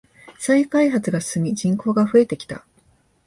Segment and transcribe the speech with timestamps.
[0.39, 2.65] 再開発が進み人口が増えてきた。